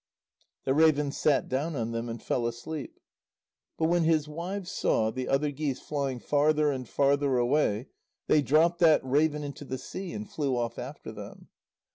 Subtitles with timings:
[0.63, 2.99] The raven sat down on them and fell asleep.
[3.77, 7.89] But when his wives saw the other geese flying farther and farther away,
[8.25, 11.49] they dropped that raven into the sea and flew off after them.